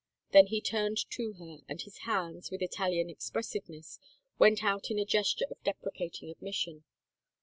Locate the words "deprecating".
5.63-6.31